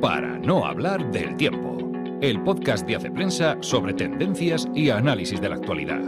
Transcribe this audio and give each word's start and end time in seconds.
Para 0.00 0.38
no 0.38 0.64
hablar 0.64 1.10
del 1.10 1.36
tiempo, 1.36 1.76
el 2.22 2.42
podcast 2.42 2.86
de 2.86 2.96
Hace 2.96 3.10
Prensa 3.10 3.58
sobre 3.60 3.92
tendencias 3.92 4.66
y 4.74 4.88
análisis 4.88 5.42
de 5.42 5.48
la 5.50 5.56
actualidad. 5.56 6.00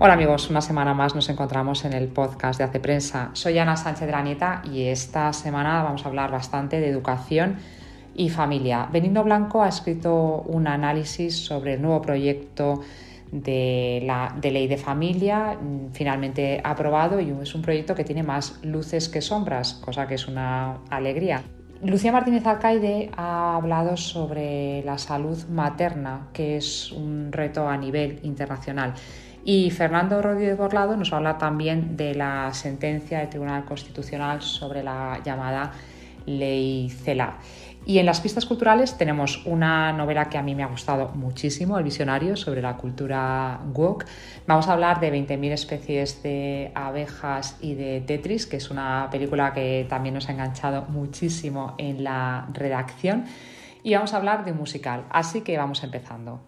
Hola 0.00 0.14
amigos, 0.14 0.50
una 0.50 0.60
semana 0.60 0.92
más 0.92 1.14
nos 1.14 1.28
encontramos 1.28 1.84
en 1.84 1.92
el 1.92 2.08
podcast 2.08 2.58
de 2.58 2.64
Hace 2.64 2.80
Prensa. 2.80 3.30
Soy 3.34 3.58
Ana 3.58 3.76
Sánchez 3.76 4.10
Nieta 4.24 4.62
y 4.64 4.86
esta 4.86 5.32
semana 5.32 5.84
vamos 5.84 6.04
a 6.04 6.08
hablar 6.08 6.32
bastante 6.32 6.80
de 6.80 6.88
educación 6.88 7.58
y 8.16 8.28
familia. 8.28 8.88
Benigno 8.90 9.22
Blanco 9.22 9.62
ha 9.62 9.68
escrito 9.68 10.42
un 10.48 10.66
análisis 10.66 11.36
sobre 11.36 11.74
el 11.74 11.82
nuevo 11.82 12.02
proyecto 12.02 12.80
de, 13.32 14.02
la, 14.04 14.34
de 14.40 14.50
ley 14.50 14.66
de 14.66 14.76
familia 14.76 15.58
mm, 15.60 15.92
finalmente 15.92 16.60
aprobado 16.62 17.20
y 17.20 17.30
es 17.42 17.54
un 17.54 17.62
proyecto 17.62 17.94
que 17.94 18.04
tiene 18.04 18.22
más 18.22 18.58
luces 18.62 19.08
que 19.08 19.20
sombras, 19.20 19.74
cosa 19.74 20.06
que 20.06 20.14
es 20.14 20.28
una 20.28 20.78
alegría. 20.90 21.42
Lucía 21.82 22.10
Martínez 22.10 22.46
Alcaide 22.46 23.10
ha 23.16 23.56
hablado 23.56 23.96
sobre 23.96 24.82
la 24.84 24.96
salud 24.96 25.36
materna, 25.48 26.28
que 26.32 26.56
es 26.56 26.90
un 26.90 27.30
reto 27.32 27.68
a 27.68 27.76
nivel 27.76 28.18
internacional. 28.22 28.94
Y 29.44 29.70
Fernando 29.70 30.20
Rodríguez 30.22 30.56
Borlado 30.56 30.96
nos 30.96 31.12
va 31.12 31.16
a 31.16 31.18
hablar 31.18 31.38
también 31.38 31.96
de 31.96 32.14
la 32.14 32.52
sentencia 32.52 33.18
del 33.18 33.28
Tribunal 33.28 33.64
Constitucional 33.64 34.42
sobre 34.42 34.82
la 34.82 35.20
llamada 35.24 35.72
Ley 36.24 36.90
CELA. 36.90 37.36
Y 37.88 38.00
en 38.00 38.06
las 38.06 38.20
pistas 38.20 38.44
culturales 38.46 38.98
tenemos 38.98 39.46
una 39.46 39.92
novela 39.92 40.28
que 40.28 40.36
a 40.36 40.42
mí 40.42 40.56
me 40.56 40.64
ha 40.64 40.66
gustado 40.66 41.10
muchísimo, 41.14 41.78
El 41.78 41.84
Visionario, 41.84 42.36
sobre 42.36 42.60
la 42.60 42.76
cultura 42.76 43.60
woke. 43.72 44.06
Vamos 44.44 44.66
a 44.66 44.72
hablar 44.72 44.98
de 44.98 45.12
20.000 45.12 45.52
especies 45.52 46.20
de 46.20 46.72
abejas 46.74 47.56
y 47.60 47.74
de 47.74 48.00
Tetris, 48.00 48.48
que 48.48 48.56
es 48.56 48.70
una 48.70 49.08
película 49.12 49.52
que 49.52 49.86
también 49.88 50.16
nos 50.16 50.28
ha 50.28 50.32
enganchado 50.32 50.86
muchísimo 50.88 51.76
en 51.78 52.02
la 52.02 52.48
redacción. 52.52 53.26
Y 53.84 53.94
vamos 53.94 54.14
a 54.14 54.16
hablar 54.16 54.44
de 54.44 54.50
un 54.50 54.58
musical, 54.58 55.04
así 55.10 55.42
que 55.42 55.56
vamos 55.56 55.84
empezando. 55.84 56.40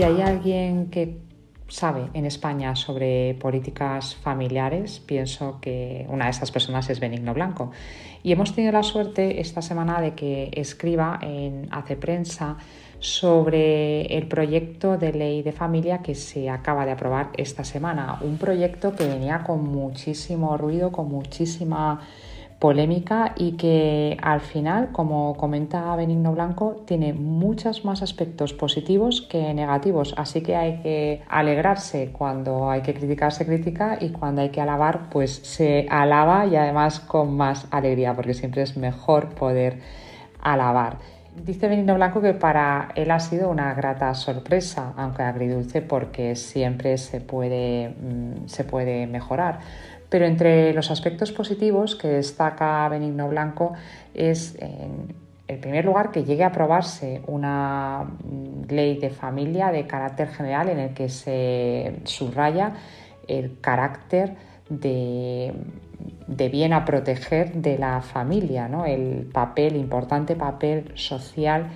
Si 0.00 0.04
hay 0.04 0.22
alguien 0.22 0.86
que 0.86 1.18
sabe 1.68 2.08
en 2.14 2.24
España 2.24 2.74
sobre 2.74 3.34
políticas 3.34 4.14
familiares, 4.14 4.98
pienso 4.98 5.58
que 5.60 6.06
una 6.08 6.24
de 6.24 6.30
esas 6.30 6.50
personas 6.50 6.88
es 6.88 7.00
Benigno 7.00 7.34
Blanco. 7.34 7.70
Y 8.22 8.32
hemos 8.32 8.54
tenido 8.54 8.72
la 8.72 8.82
suerte 8.82 9.42
esta 9.42 9.60
semana 9.60 10.00
de 10.00 10.14
que 10.14 10.52
escriba 10.54 11.18
en 11.20 11.68
Hace 11.70 11.96
Prensa 11.96 12.56
sobre 12.98 14.06
el 14.16 14.26
proyecto 14.26 14.96
de 14.96 15.12
ley 15.12 15.42
de 15.42 15.52
familia 15.52 15.98
que 15.98 16.14
se 16.14 16.48
acaba 16.48 16.86
de 16.86 16.92
aprobar 16.92 17.28
esta 17.36 17.62
semana. 17.62 18.20
Un 18.22 18.38
proyecto 18.38 18.96
que 18.96 19.06
venía 19.06 19.44
con 19.44 19.70
muchísimo 19.70 20.56
ruido, 20.56 20.92
con 20.92 21.10
muchísima 21.10 22.00
polémica 22.60 23.32
y 23.36 23.52
que 23.52 24.18
al 24.22 24.40
final, 24.42 24.90
como 24.92 25.34
comenta 25.36 25.96
Benigno 25.96 26.32
Blanco, 26.32 26.82
tiene 26.86 27.14
muchos 27.14 27.86
más 27.86 28.02
aspectos 28.02 28.52
positivos 28.52 29.22
que 29.22 29.54
negativos. 29.54 30.14
Así 30.16 30.42
que 30.42 30.54
hay 30.54 30.82
que 30.82 31.22
alegrarse 31.28 32.12
cuando 32.12 32.70
hay 32.70 32.82
que 32.82 32.92
criticar, 32.92 33.32
se 33.32 33.46
critica 33.46 33.96
y 33.98 34.10
cuando 34.10 34.42
hay 34.42 34.50
que 34.50 34.60
alabar, 34.60 35.08
pues 35.10 35.34
se 35.36 35.86
alaba 35.90 36.46
y 36.46 36.54
además 36.54 37.00
con 37.00 37.34
más 37.34 37.66
alegría, 37.70 38.14
porque 38.14 38.34
siempre 38.34 38.62
es 38.62 38.76
mejor 38.76 39.30
poder 39.30 39.80
alabar. 40.42 40.98
Dice 41.36 41.68
Benigno 41.68 41.94
Blanco 41.94 42.20
que 42.20 42.34
para 42.34 42.88
él 42.96 43.10
ha 43.10 43.20
sido 43.20 43.50
una 43.50 43.72
grata 43.74 44.12
sorpresa, 44.14 44.92
aunque 44.96 45.22
agridulce, 45.22 45.80
porque 45.80 46.34
siempre 46.34 46.98
se 46.98 47.20
puede, 47.20 47.90
mm, 47.90 48.46
se 48.46 48.64
puede 48.64 49.06
mejorar. 49.06 49.60
Pero 50.08 50.26
entre 50.26 50.74
los 50.74 50.90
aspectos 50.90 51.30
positivos 51.30 51.94
que 51.94 52.08
destaca 52.08 52.88
Benigno 52.88 53.28
Blanco 53.28 53.74
es, 54.12 54.56
en 54.60 55.14
el 55.46 55.58
primer 55.58 55.84
lugar, 55.84 56.10
que 56.10 56.24
llegue 56.24 56.42
a 56.42 56.48
aprobarse 56.48 57.22
una 57.28 58.04
mm, 58.24 58.68
ley 58.68 58.98
de 58.98 59.10
familia 59.10 59.70
de 59.70 59.86
carácter 59.86 60.28
general 60.28 60.68
en 60.68 60.80
el 60.80 60.94
que 60.94 61.08
se 61.08 62.00
subraya 62.04 62.72
el 63.28 63.60
carácter 63.60 64.34
de, 64.70 65.52
bien 66.26 66.72
a 66.72 66.86
proteger 66.86 67.52
de 67.52 67.76
la 67.76 68.00
familia, 68.00 68.68
¿no? 68.68 68.86
el 68.86 69.28
papel, 69.30 69.76
importante 69.76 70.36
papel 70.36 70.92
social 70.94 71.68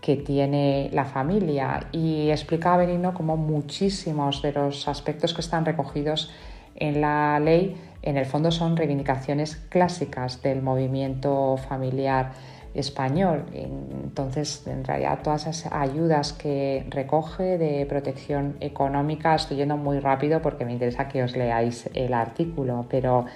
que 0.00 0.16
tiene 0.16 0.90
la 0.92 1.04
familia. 1.04 1.86
Y 1.92 2.30
explicaba 2.30 2.78
Benigno 2.78 3.14
cómo 3.14 3.36
muchísimos 3.36 4.42
de 4.42 4.52
los 4.52 4.88
aspectos 4.88 5.34
que 5.34 5.40
están 5.40 5.64
recogidos 5.64 6.32
en 6.74 7.00
la 7.00 7.38
ley 7.38 7.76
en 8.02 8.16
el 8.16 8.26
fondo 8.26 8.50
son 8.50 8.76
reivindicaciones 8.76 9.56
clásicas 9.56 10.40
del 10.42 10.62
movimiento 10.62 11.56
familiar 11.68 12.32
español. 12.78 13.44
Entonces, 13.52 14.66
en 14.66 14.84
realidad, 14.84 15.20
todas 15.22 15.46
esas 15.46 15.72
ayudas 15.72 16.32
que 16.32 16.86
recoge 16.88 17.58
de 17.58 17.86
protección 17.86 18.56
económica, 18.60 19.34
estoy 19.34 19.58
yendo 19.58 19.76
muy 19.76 20.00
rápido 20.00 20.40
porque 20.40 20.64
me 20.64 20.72
interesa 20.72 21.08
que 21.08 21.22
os 21.22 21.36
leáis 21.36 21.88
el 21.94 22.14
artículo, 22.14 22.86
pero 22.88 23.26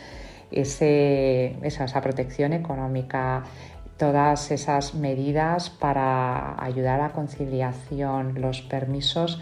esa, 0.50 0.84
esa 0.86 2.00
protección 2.00 2.52
económica, 2.52 3.44
todas 3.96 4.50
esas 4.50 4.94
medidas 4.94 5.70
para 5.70 6.62
ayudar 6.62 7.00
a 7.00 7.10
conciliación, 7.10 8.40
los 8.40 8.62
permisos 8.62 9.40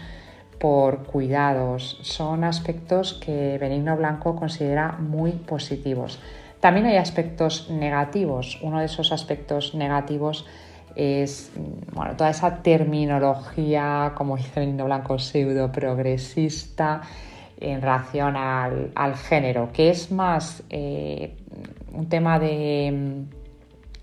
por 0.59 1.03
cuidados. 1.03 1.97
Son 2.03 2.43
aspectos 2.43 3.13
que 3.13 3.57
Benigno 3.57 3.97
Blanco 3.97 4.35
considera 4.35 4.91
muy 4.99 5.31
positivos. 5.31 6.19
También 6.61 6.85
hay 6.85 6.97
aspectos 6.97 7.69
negativos. 7.69 8.59
Uno 8.61 8.79
de 8.79 8.85
esos 8.85 9.11
aspectos 9.11 9.75
negativos 9.75 10.45
es 10.95 11.51
bueno, 11.93 12.15
toda 12.15 12.29
esa 12.29 12.61
terminología, 12.61 14.13
como 14.15 14.37
dice 14.37 14.59
Benigno 14.59 14.85
Blanco, 14.85 15.19
pseudo 15.19 15.71
progresista 15.71 17.01
en 17.59 17.81
relación 17.81 18.35
al, 18.35 19.15
género, 19.15 19.71
que 19.71 19.89
es 19.89 20.11
más 20.11 20.63
eh, 20.69 21.35
un, 21.93 22.07
tema 22.09 22.39
de, 22.39 22.89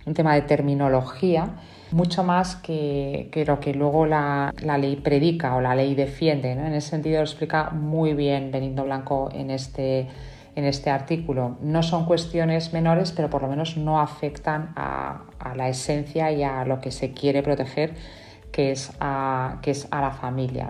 un 0.07 0.15
tema 0.15 0.35
de 0.35 0.43
terminología 0.43 1.55
mucho 1.91 2.23
más 2.23 2.57
que, 2.57 3.31
lo 3.47 3.61
que 3.61 3.75
luego 3.75 4.07
la, 4.07 4.53
ley 4.79 4.97
predica 4.97 5.57
o 5.57 5.61
la 5.61 5.75
ley 5.75 5.95
defiende. 5.95 6.53
En 6.53 6.75
ese 6.75 6.91
sentido 6.91 7.19
lo 7.19 7.25
explica 7.25 7.71
muy 7.71 8.15
bien 8.15 8.51
Benito 8.51 8.85
Blanco 8.85 9.31
en 9.33 9.51
este, 9.51 10.07
en 10.55 10.65
este 10.65 10.91
artículo. 10.91 11.57
No 11.61 11.83
son 11.83 12.05
cuestiones 12.05 12.73
menores, 12.73 13.13
pero 13.13 13.31
por 13.31 13.43
lo 13.43 13.49
menos 13.49 13.77
no 13.77 14.01
afectan 14.01 14.73
a, 14.77 15.23
la 15.55 15.69
esencia 15.69 16.31
y 16.33 16.43
a 16.43 16.65
lo 16.65 16.81
que 16.81 16.91
se 16.91 17.13
quiere 17.13 17.43
proteger, 17.43 17.95
que 18.51 18.73
es 18.73 18.93
a, 19.01 19.61
la 19.93 20.11
familia. 20.11 20.69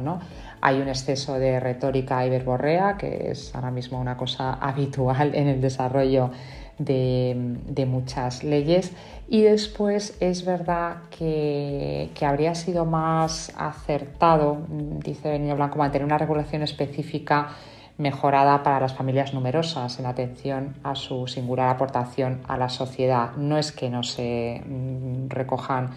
Hay 0.60 0.80
un 0.80 0.88
exceso 0.88 1.38
de 1.38 1.60
retórica 1.60 2.26
y 2.26 2.30
verborrea, 2.30 2.96
que 2.98 3.30
es 3.30 3.54
ahora 3.54 3.70
mismo 3.70 4.00
una 4.00 4.16
cosa 4.16 4.54
habitual 4.60 5.34
en 5.34 5.48
el 5.48 5.60
desarrollo 5.60 6.30
de, 6.78 7.86
muchas 7.88 8.44
leyes. 8.44 8.92
Y 9.28 9.42
después 9.42 10.16
es 10.20 10.44
verdad 10.44 10.98
que, 11.10 12.10
habría 12.20 12.54
sido 12.54 12.84
más 12.84 13.52
acertado, 13.56 14.58
dice 14.68 15.30
Benito 15.30 15.56
Blanco, 15.56 15.78
mantener 15.78 16.04
una 16.04 16.18
regulación 16.18 16.62
específica 16.62 17.50
mejorada 17.98 18.62
para 18.62 18.80
las 18.80 18.94
familias 18.94 19.34
numerosas 19.34 19.98
en 19.98 20.06
atención 20.06 20.74
a 20.82 20.94
su 20.94 21.26
singular 21.26 21.68
aportación 21.68 22.40
a 22.48 22.56
la 22.56 22.68
sociedad. 22.68 23.32
No 23.36 23.58
es 23.58 23.72
que 23.72 23.90
no 23.90 24.02
se 24.02 24.62
mm, 24.64 25.28
recojan 25.28 25.90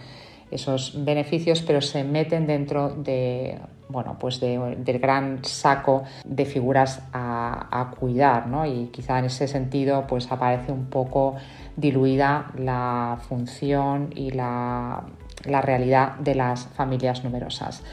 esos 0.51 1.05
beneficios, 1.05 1.61
pero 1.61 1.81
se 1.81 2.03
meten 2.03 2.45
dentro 2.45 2.89
de, 2.89 3.57
bueno, 3.87 4.17
pues 4.19 4.39
del 4.39 4.99
gran 4.99 5.43
saco 5.43 6.03
de 6.25 6.45
figuras 6.45 7.01
a, 7.13 7.91
cuidar, 7.97 8.47
¿no? 8.47 8.65
Y 8.65 8.87
quizá 8.87 9.19
en 9.19 9.25
ese 9.25 9.47
sentido 9.47 10.05
pues 10.07 10.31
aparece 10.31 10.71
un 10.71 10.85
poco 10.85 11.35
diluida 11.75 12.51
la 12.57 13.17
función 13.27 14.11
y 14.15 14.31
la, 14.31 15.03
realidad 15.43 16.15
de 16.17 16.35
las 16.35 16.67
familias 16.67 17.23
numerosas. 17.23 17.83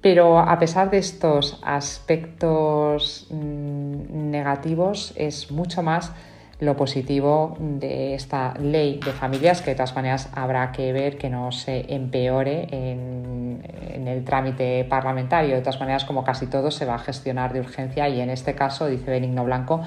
Pero 0.00 0.38
a 0.38 0.58
pesar 0.58 0.90
de 0.90 0.98
estos 0.98 1.60
aspectos 1.62 3.26
mm, 3.30 4.30
negativos, 4.30 5.12
es 5.16 5.50
mucho 5.50 5.82
más 5.82 6.12
lo 6.58 6.76
positivo 6.76 7.56
de 7.58 8.14
esta 8.14 8.54
ley 8.58 9.00
de 9.04 9.12
familias, 9.12 9.62
que 9.62 9.70
de 9.70 9.76
todas 9.76 9.94
maneras 9.94 10.30
habrá 10.34 10.72
que 10.72 10.92
ver 10.92 11.16
que 11.16 11.30
no 11.30 11.52
se 11.52 11.92
empeore 11.92 12.66
en, 12.70 13.62
en, 13.94 14.08
el 14.08 14.24
trámite 14.24 14.84
parlamentario. 14.84 15.54
De 15.54 15.60
todas 15.62 15.80
maneras, 15.80 16.04
como 16.04 16.22
casi 16.22 16.46
todo, 16.46 16.70
se 16.70 16.84
va 16.84 16.96
a 16.96 16.98
gestionar 16.98 17.52
de 17.52 17.60
urgencia 17.60 18.08
y 18.08 18.20
en 18.20 18.28
este 18.28 18.54
caso, 18.54 18.86
dice 18.86 19.10
Benigno 19.10 19.44
Blanco, 19.44 19.80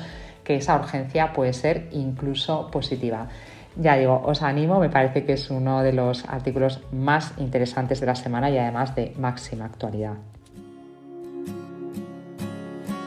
que 0.44 0.56
esa 0.56 0.76
urgencia 0.76 1.32
puede 1.34 1.54
ser 1.54 1.88
incluso 1.92 2.70
positiva. 2.72 3.30
Ya 3.76 3.96
digo, 3.96 4.22
os 4.24 4.44
animo, 4.44 4.80
me 4.80 4.90
parece 4.90 5.26
que 5.26 5.34
es 5.34 5.50
uno 5.50 5.82
de 5.82 5.94
los 5.94 6.26
artículos 6.26 6.80
más 6.92 7.34
interesantes 7.38 8.00
de 8.00 8.06
la 8.06 8.16
semana 8.16 8.50
y 8.52 8.58
además 8.58 8.94
de 8.96 9.14
máxima 9.18 9.66
actualidad. 9.66 10.14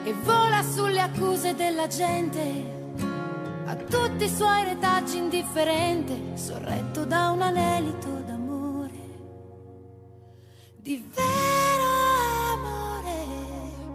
E 0.05 0.13
vola 0.25 0.63
sulle 0.63 1.01
accuse 1.01 1.55
della 1.55 1.89
gente, 1.89 2.65
a 3.67 3.77
tutti 3.77 4.25
i 4.25 4.29
suoi 4.29 4.65
retaggi 4.65 5.19
indifferente, 5.19 6.37
sorretto 6.37 7.05
da 7.05 7.31
un 7.31 7.43
anelito 7.43 8.09
d'amore, 8.27 9.05
di 10.83 11.05
vero 11.15 11.91
amore. 12.55 13.19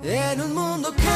En 0.03 0.39
un 0.39 0.53
mundo 0.53 0.91
que 0.93 1.10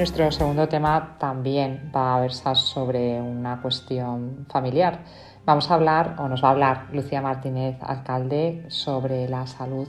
nuestro 0.00 0.32
segundo 0.32 0.66
tema 0.66 1.18
también 1.18 1.92
va 1.94 2.16
a 2.16 2.20
versar 2.20 2.56
sobre 2.56 3.20
una 3.20 3.60
cuestión 3.60 4.46
familiar. 4.48 5.00
Vamos 5.44 5.70
a 5.70 5.74
hablar, 5.74 6.16
o 6.18 6.26
nos 6.26 6.42
va 6.42 6.48
a 6.48 6.50
hablar 6.52 6.86
Lucía 6.90 7.20
Martínez, 7.20 7.76
alcalde, 7.82 8.64
sobre 8.68 9.28
la 9.28 9.46
salud 9.46 9.86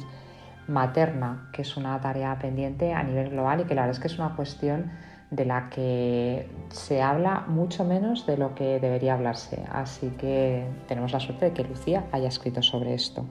materna, 0.67 1.49
que 1.53 1.61
es 1.61 1.77
una 1.77 1.97
tarea 2.01 2.37
pendiente 2.39 2.91
a 2.91 3.03
nivel 3.03 3.29
global 3.29 3.61
y 3.61 3.63
que 3.63 3.73
la 3.73 3.83
verdad 3.83 3.95
es 3.95 4.01
que 4.01 4.07
es 4.07 4.19
una 4.19 4.35
cuestión 4.35 4.91
de 5.29 5.45
la 5.45 5.69
que 5.69 6.49
se 6.71 7.01
habla 7.01 7.45
mucho 7.47 7.85
menos 7.85 8.25
de 8.25 8.35
lo 8.35 8.53
que 8.53 8.81
debería 8.81 9.13
hablarse. 9.13 9.63
Así 9.71 10.09
que 10.19 10.67
tenemos 10.89 11.13
la 11.13 11.21
suerte 11.21 11.45
de 11.45 11.53
que 11.53 11.63
Lucía 11.63 12.03
haya 12.11 12.27
escrito 12.27 12.61
sobre 12.61 12.95
esto. 12.95 13.25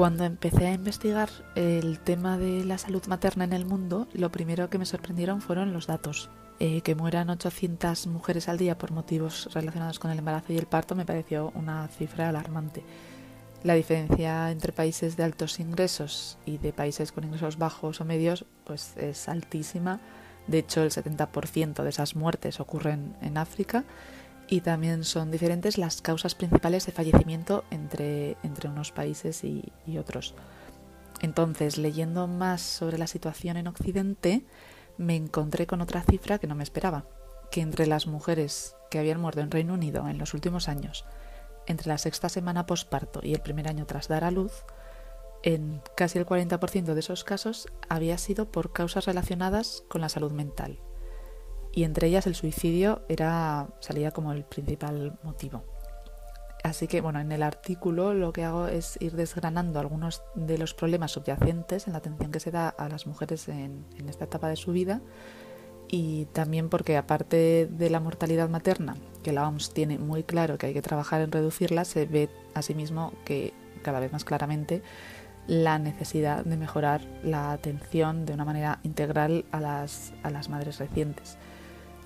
Cuando 0.00 0.24
empecé 0.24 0.66
a 0.66 0.72
investigar 0.72 1.28
el 1.56 2.00
tema 2.00 2.38
de 2.38 2.64
la 2.64 2.78
salud 2.78 3.04
materna 3.06 3.44
en 3.44 3.52
el 3.52 3.66
mundo, 3.66 4.08
lo 4.14 4.32
primero 4.32 4.70
que 4.70 4.78
me 4.78 4.86
sorprendieron 4.86 5.42
fueron 5.42 5.74
los 5.74 5.86
datos. 5.86 6.30
Eh, 6.58 6.80
que 6.80 6.94
mueran 6.94 7.28
800 7.28 8.06
mujeres 8.06 8.48
al 8.48 8.56
día 8.56 8.78
por 8.78 8.92
motivos 8.92 9.50
relacionados 9.52 9.98
con 9.98 10.10
el 10.10 10.18
embarazo 10.18 10.54
y 10.54 10.56
el 10.56 10.64
parto 10.64 10.94
me 10.94 11.04
pareció 11.04 11.52
una 11.54 11.86
cifra 11.88 12.30
alarmante. 12.30 12.82
La 13.62 13.74
diferencia 13.74 14.50
entre 14.50 14.72
países 14.72 15.18
de 15.18 15.24
altos 15.24 15.60
ingresos 15.60 16.38
y 16.46 16.56
de 16.56 16.72
países 16.72 17.12
con 17.12 17.24
ingresos 17.24 17.58
bajos 17.58 18.00
o 18.00 18.06
medios 18.06 18.46
pues 18.64 18.96
es 18.96 19.28
altísima. 19.28 20.00
De 20.46 20.60
hecho, 20.60 20.82
el 20.82 20.92
70% 20.92 21.82
de 21.82 21.90
esas 21.90 22.16
muertes 22.16 22.58
ocurren 22.58 23.14
en 23.20 23.36
África 23.36 23.84
y 24.50 24.62
también 24.62 25.04
son 25.04 25.30
diferentes 25.30 25.78
las 25.78 26.02
causas 26.02 26.34
principales 26.34 26.84
de 26.84 26.92
fallecimiento 26.92 27.64
entre, 27.70 28.36
entre 28.42 28.68
unos 28.68 28.90
países 28.90 29.44
y, 29.44 29.72
otros. 29.96 30.34
Entonces, 31.20 31.78
leyendo 31.78 32.26
más 32.26 32.60
sobre 32.60 32.98
la 32.98 33.06
situación 33.06 33.56
en 33.56 33.68
Occidente, 33.68 34.44
me 34.98 35.14
encontré 35.14 35.68
con 35.68 35.80
otra 35.80 36.02
cifra 36.02 36.38
que 36.38 36.48
no 36.48 36.56
me 36.56 36.64
esperaba, 36.64 37.04
que 37.52 37.60
entre 37.60 37.86
las 37.86 38.08
mujeres 38.08 38.74
que 38.90 38.98
habían 38.98 39.20
muerto 39.20 39.40
en 39.40 39.52
Reino 39.52 39.74
Unido 39.74 40.08
en 40.08 40.18
los 40.18 40.34
últimos 40.34 40.68
años, 40.68 41.04
entre 41.68 41.88
la 41.88 41.98
sexta 41.98 42.28
semana 42.28 42.66
posparto 42.66 43.20
y 43.22 43.34
el 43.34 43.42
primer 43.42 43.68
año 43.68 43.86
tras 43.86 44.08
dar 44.08 44.24
a 44.24 44.32
luz, 44.32 44.64
en 45.44 45.80
casi 45.96 46.18
el 46.18 46.26
40% 46.26 46.94
de 46.94 47.00
esos 47.00 47.22
casos 47.22 47.68
había 47.88 48.18
sido 48.18 48.50
por 48.50 48.72
causas 48.72 49.04
relacionadas 49.04 49.84
con 49.88 50.00
la 50.00 50.08
salud 50.08 50.32
mental, 50.32 50.80
y 51.72 51.84
entre 51.84 52.08
ellas 52.08 52.26
el 52.26 52.34
suicidio 52.34 53.02
era 53.08 53.68
salía 53.80 54.10
como 54.10 54.32
el 54.32 54.44
principal 54.44 55.18
motivo. 55.22 55.64
Así 56.62 56.88
que 56.88 57.00
bueno, 57.00 57.20
en 57.20 57.32
el 57.32 57.42
artículo 57.42 58.12
lo 58.12 58.32
que 58.32 58.44
hago 58.44 58.66
es 58.66 58.98
ir 59.00 59.12
desgranando 59.12 59.80
algunos 59.80 60.22
de 60.34 60.58
los 60.58 60.74
problemas 60.74 61.12
subyacentes 61.12 61.86
en 61.86 61.94
la 61.94 62.00
atención 62.00 62.30
que 62.30 62.40
se 62.40 62.50
da 62.50 62.68
a 62.68 62.88
las 62.88 63.06
mujeres 63.06 63.48
en, 63.48 63.86
esta 64.08 64.24
etapa 64.24 64.48
de 64.48 64.56
su 64.56 64.72
vida 64.72 65.00
y 65.88 66.26
también 66.26 66.68
porque 66.68 66.96
aparte 66.96 67.66
de 67.70 67.90
la 67.90 67.98
mortalidad 67.98 68.48
materna, 68.48 68.96
que 69.22 69.32
la 69.32 69.48
OMS 69.48 69.72
tiene 69.72 69.98
muy 69.98 70.22
claro 70.22 70.58
que 70.58 70.66
hay 70.66 70.74
que 70.74 70.82
trabajar 70.82 71.22
en 71.22 71.32
reducirla, 71.32 71.84
se 71.84 72.04
ve 72.06 72.28
asimismo 72.54 73.12
que 73.24 73.54
cada 73.82 73.98
vez 73.98 74.12
más 74.12 74.24
claramente 74.24 74.82
la 75.46 75.78
necesidad 75.78 76.44
de 76.44 76.56
mejorar 76.56 77.00
la 77.24 77.52
atención 77.52 78.26
de 78.26 78.34
una 78.34 78.44
manera 78.44 78.80
integral 78.82 79.46
a 79.50 79.60
las, 79.60 80.12
a 80.22 80.30
las 80.30 80.48
madres 80.50 80.78
recientes 80.78 81.38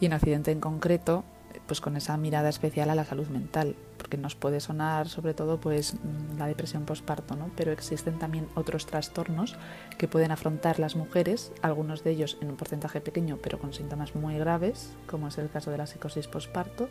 y 0.00 0.06
en 0.06 0.12
Occidente 0.12 0.50
en 0.50 0.60
concreto, 0.60 1.24
pues 1.66 1.80
con 1.80 1.96
esa 1.96 2.16
mirada 2.16 2.48
especial 2.48 2.90
a 2.90 2.94
la 2.94 3.04
salud 3.04 3.28
mental, 3.28 3.76
porque 3.96 4.16
nos 4.16 4.34
puede 4.34 4.60
sonar 4.60 5.08
sobre 5.08 5.34
todo 5.34 5.60
pues 5.60 5.94
mm, 5.94 6.38
la 6.38 6.46
depresión 6.46 6.84
postparto, 6.84 7.36
¿no? 7.36 7.50
Pero 7.56 7.72
existen 7.72 8.18
también 8.18 8.48
otros 8.54 8.86
trastornos 8.86 9.56
que 9.96 10.08
pueden 10.08 10.30
afrontar 10.30 10.78
las 10.78 10.96
mujeres, 10.96 11.52
algunos 11.62 12.04
de 12.04 12.10
ellos 12.10 12.36
en 12.40 12.50
un 12.50 12.56
porcentaje 12.56 13.00
pequeño, 13.00 13.38
pero 13.42 13.58
con 13.58 13.72
síntomas 13.72 14.14
muy 14.14 14.36
graves, 14.36 14.92
como 15.06 15.28
es 15.28 15.38
el 15.38 15.50
caso 15.50 15.70
de 15.70 15.78
la 15.78 15.86
psicosis 15.86 16.26
postparto, 16.26 16.88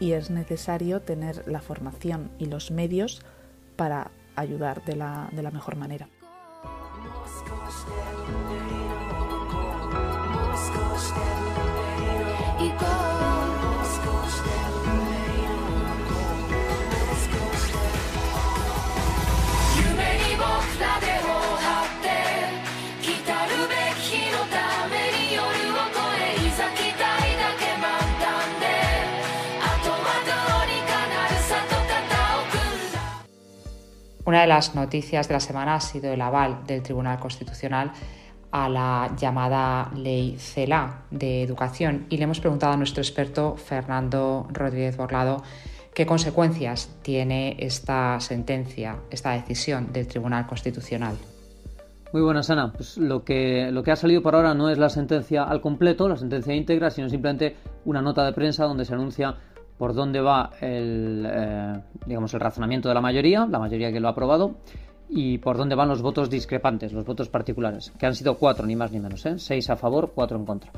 y 0.00 0.12
es 0.12 0.30
necesario 0.30 1.00
tener 1.02 1.48
la 1.48 1.60
formación 1.60 2.30
y 2.38 2.46
los 2.46 2.70
medios 2.70 3.22
para 3.76 4.10
ayudar 4.36 4.84
de 4.84 4.96
la, 4.96 5.28
de 5.32 5.42
la 5.42 5.50
mejor 5.50 5.76
manera. 5.76 6.08
Una 34.28 34.42
de 34.42 34.46
las 34.46 34.74
noticias 34.74 35.26
de 35.26 35.32
la 35.32 35.40
semana 35.40 35.76
ha 35.76 35.80
sido 35.80 36.12
el 36.12 36.20
aval 36.20 36.58
del 36.66 36.82
Tribunal 36.82 37.18
Constitucional 37.18 37.92
a 38.50 38.68
la 38.68 39.10
llamada 39.16 39.90
Ley 39.96 40.36
CELA 40.38 41.04
de 41.10 41.42
Educación 41.42 42.04
y 42.10 42.18
le 42.18 42.24
hemos 42.24 42.38
preguntado 42.38 42.74
a 42.74 42.76
nuestro 42.76 43.00
experto 43.00 43.56
Fernando 43.56 44.46
Rodríguez 44.52 44.98
Borlado 44.98 45.42
qué 45.94 46.04
consecuencias 46.04 46.90
tiene 47.00 47.56
esta 47.58 48.20
sentencia, 48.20 48.98
esta 49.10 49.30
decisión 49.30 49.94
del 49.94 50.06
Tribunal 50.06 50.46
Constitucional. 50.46 51.16
Muy 52.12 52.20
buenas, 52.20 52.50
Ana. 52.50 52.70
Pues 52.70 52.98
lo 52.98 53.24
que, 53.24 53.70
lo 53.72 53.82
que 53.82 53.92
ha 53.92 53.96
salido 53.96 54.20
por 54.20 54.34
ahora 54.34 54.52
no 54.52 54.68
es 54.68 54.76
la 54.76 54.90
sentencia 54.90 55.44
al 55.44 55.62
completo, 55.62 56.06
la 56.06 56.18
sentencia 56.18 56.54
íntegra, 56.54 56.90
sino 56.90 57.08
simplemente 57.08 57.56
una 57.86 58.02
nota 58.02 58.26
de 58.26 58.34
prensa 58.34 58.64
donde 58.64 58.84
se 58.84 58.92
anuncia 58.92 59.38
por 59.78 59.94
dónde 59.94 60.20
va 60.20 60.50
el, 60.60 61.26
eh, 61.26 61.80
digamos, 62.04 62.34
el 62.34 62.40
razonamiento 62.40 62.88
de 62.88 62.94
la 62.94 63.00
mayoría, 63.00 63.46
la 63.46 63.58
mayoría 63.58 63.92
que 63.92 64.00
lo 64.00 64.08
ha 64.08 64.10
aprobado, 64.10 64.56
y 65.08 65.38
por 65.38 65.56
dónde 65.56 65.74
van 65.74 65.88
los 65.88 66.02
votos 66.02 66.28
discrepantes, 66.28 66.92
los 66.92 67.06
votos 67.06 67.28
particulares, 67.28 67.92
que 67.98 68.06
han 68.06 68.14
sido 68.14 68.36
cuatro, 68.36 68.66
ni 68.66 68.76
más 68.76 68.92
ni 68.92 69.00
menos, 69.00 69.24
¿eh? 69.24 69.38
seis 69.38 69.70
a 69.70 69.76
favor, 69.76 70.12
cuatro 70.14 70.36
en 70.36 70.44
contra. 70.44 70.70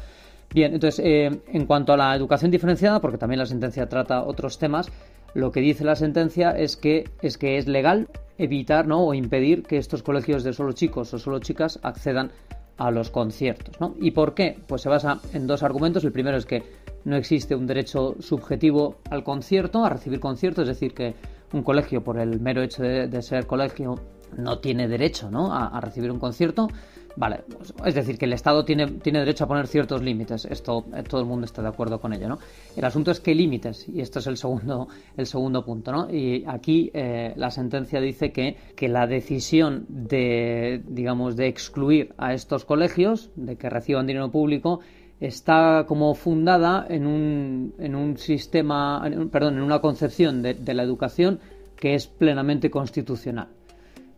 Bien, 0.53 0.75
entonces, 0.75 1.05
eh, 1.05 1.43
en 1.47 1.67
cuanto 1.67 1.93
a 1.93 1.97
la 1.97 2.15
educación 2.15 2.51
diferenciada, 2.51 3.01
porque 3.01 3.19
también 3.19 3.39
la 3.39 3.47
sentencia 3.47 3.89
trata 3.89 4.23
otros 4.23 4.59
temas, 4.59 4.91
lo 5.35 5.53
que 5.53 5.61
dice 5.61 5.85
la 5.85 5.95
sentencia 5.95 6.51
es 6.51 6.77
que 6.77 7.05
es, 7.23 7.39
que 7.39 7.57
es 7.57 7.69
legal 7.69 8.09
evitar 8.37 8.87
¿no? 8.87 9.05
o 9.05 9.15
impedir 9.15 9.63
que 9.63 9.77
estos 9.77 10.03
colegios 10.03 10.43
de 10.43 10.53
solo 10.53 10.73
chicos 10.73 11.15
o 11.15 11.19
solo 11.19 11.39
chicas 11.39 11.79
accedan 11.83 12.33
a 12.81 12.91
los 12.91 13.11
conciertos. 13.11 13.79
¿no? 13.79 13.95
¿Y 14.01 14.11
por 14.13 14.35
qué? 14.35 14.59
Pues 14.67 14.81
se 14.83 14.89
basa 14.89 15.21
en 15.35 15.47
dos 15.47 15.63
argumentos. 15.63 16.03
El 16.03 16.13
primero 16.13 16.39
es 16.39 16.47
que 16.47 16.63
no 17.05 17.15
existe 17.17 17.55
un 17.55 17.67
derecho 17.67 18.17
subjetivo 18.21 18.97
al 19.11 19.23
concierto, 19.23 19.85
a 19.85 19.91
recibir 19.91 20.19
conciertos, 20.19 20.63
es 20.63 20.69
decir, 20.69 20.95
que 20.95 21.15
un 21.53 21.63
colegio, 21.63 22.03
por 22.03 22.19
el 22.19 22.41
mero 22.41 22.63
hecho 22.63 22.83
de, 22.83 23.23
ser 23.23 23.47
colegio, 23.47 23.97
no 24.37 24.61
tiene 24.61 24.89
derecho 24.89 25.31
¿no? 25.31 25.55
a, 25.55 25.79
recibir 25.83 26.11
un 26.11 26.19
concierto. 26.19 26.69
Vale, 27.17 27.41
es 27.85 27.95
decir, 27.95 28.17
que 28.19 28.25
el 28.25 28.33
Estado 28.33 28.65
tiene, 28.65 28.87
tiene 28.87 29.19
derecho 29.19 29.45
a 29.45 29.49
poner 29.49 29.67
ciertos 29.67 30.03
límites. 30.03 30.45
Esto 30.45 30.85
eh, 30.95 31.03
todo 31.03 31.21
el 31.21 31.27
mundo 31.27 31.45
está 31.45 31.61
de 31.61 31.69
acuerdo 31.69 32.01
con 32.01 32.13
ello, 32.13 32.29
¿no? 32.29 32.39
El 32.77 32.85
asunto 32.85 33.11
es 33.11 33.21
qué 33.21 33.35
límites, 33.35 33.89
y 33.89 34.01
esto 34.01 34.21
es 34.21 34.27
el 34.27 34.37
segundo, 34.37 34.89
el 35.17 35.27
segundo 35.27 35.65
punto, 35.65 35.93
¿no? 35.93 36.11
Y 36.11 36.45
aquí 36.47 36.91
eh, 36.95 37.33
la 37.37 37.51
sentencia 37.51 38.01
dice 38.01 38.33
que, 38.33 38.57
que 38.77 38.89
la 38.89 39.07
decisión 39.07 39.87
de, 39.89 40.83
digamos, 40.87 41.37
de 41.37 41.49
excluir 41.49 42.15
a 42.17 42.33
estos 42.33 42.65
colegios, 42.65 43.31
de 43.35 43.57
que 43.57 43.69
reciban 43.69 44.07
dinero 44.07 44.31
público, 44.31 44.81
está 45.21 45.85
como 45.87 46.15
fundada 46.15 46.87
en 46.89 47.07
un, 47.07 47.75
en 47.79 47.95
un 47.95 48.17
sistema, 48.17 49.03
perdón, 49.31 49.59
en 49.59 49.63
una 49.63 49.81
concepción 49.81 50.43
de, 50.43 50.75
la 50.75 50.83
educación 50.83 51.41
que 51.77 51.95
es 51.95 52.07
plenamente 52.07 52.71
constitucional. 52.71 53.49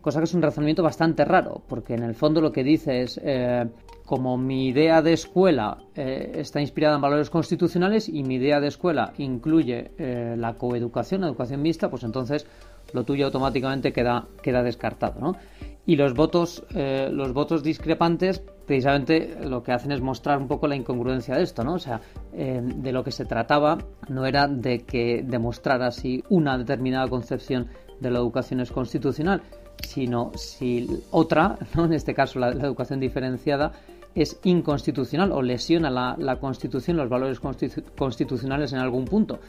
Cosa 0.03 0.19
que 0.19 0.25
es 0.25 0.33
un 0.33 0.41
razonamiento 0.41 0.83
bastante 0.83 1.23
raro, 1.23 1.61
porque 1.65 1.93
en 1.93 2.03
el 2.03 2.13
fondo 2.13 2.41
lo 2.41 2.51
que 2.51 2.61
dice 2.61 3.03
es, 3.03 3.17
eh, 3.23 3.65
como 4.05 4.37
mi 4.37 4.67
idea 4.67 5.01
de 5.01 5.13
escuela 5.13 5.77
eh, 5.95 6.33
está 6.35 6.59
inspirada 6.59 6.95
en 6.95 7.01
valores 7.01 7.29
constitucionales 7.29 8.09
y 8.09 8.21
mi 8.23 8.35
idea 8.35 8.59
de 8.59 8.67
escuela 8.67 9.13
incluye 9.17 9.91
eh, 9.97 10.35
la 10.37 10.55
coeducación, 10.55 11.21
la 11.21 11.27
educación 11.27 11.61
mixta, 11.61 11.89
pues 11.89 12.03
entonces 12.03 12.45
lo 12.91 13.05
tuyo 13.05 13.27
automáticamente 13.27 13.93
queda, 13.93 14.27
queda 14.41 14.61
descartado. 14.61 15.21
¿no? 15.21 15.37
Y 15.85 15.95
los 15.95 16.13
votos, 16.13 16.65
los 16.73 17.33
votos 17.33 17.63
discrepantes, 17.63 18.41
precisamente 18.65 19.37
lo 19.47 19.63
que 19.63 19.71
hacen 19.71 19.93
es 19.93 20.01
mostrar 20.01 20.37
un 20.37 20.49
poco 20.49 20.67
la 20.67 20.75
incongruencia 20.75 21.35
de 21.35 21.43
esto, 21.43 21.65
¿no? 21.65 21.73
O 21.73 21.79
sea, 21.79 21.99
de 22.31 22.91
lo 22.93 23.03
que 23.03 23.11
se 23.11 23.25
trataba 23.25 23.79
no 24.07 24.25
era 24.25 24.47
de 24.47 24.79
que 24.85 25.25
demostrara 25.27 25.91
si 25.91 26.23
una 26.29 26.57
determinada 26.57 27.09
concepción 27.09 27.67
de 27.99 28.11
la 28.11 28.19
educación 28.19 28.61
es 28.61 28.71
constitucional, 28.71 29.41
sino 29.81 30.31
si 30.35 31.03
otra, 31.11 31.57
¿no? 31.75 31.85
en 31.85 31.93
este 31.93 32.13
caso 32.13 32.39
la, 32.39 32.49
educación 32.49 32.99
diferenciada, 32.99 33.71
es 34.15 34.39
inconstitucional 34.43 35.31
o 35.31 35.41
lesiona 35.41 35.89
la, 35.89 36.35
Constitución, 36.39 36.97
los 36.97 37.09
valores 37.09 37.39
constitucionales 37.39 38.73
en 38.73 38.79
algún 38.79 39.05
punto. 39.05 39.39